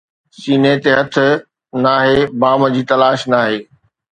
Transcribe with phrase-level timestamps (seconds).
[0.39, 1.13] سيني تي هٿ
[1.83, 3.57] ناهي، بام جي تلاش ناهي